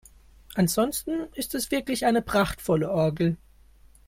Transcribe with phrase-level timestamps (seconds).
[0.55, 3.37] Ansonsten ist es wirklich eine prachtvolle Orgel.